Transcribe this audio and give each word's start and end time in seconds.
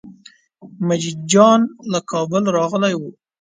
مجید 0.87 1.19
جان 1.31 1.59
له 1.91 1.99
کابله 2.11 2.49
راغلی 2.57 2.93
و. 2.97 3.01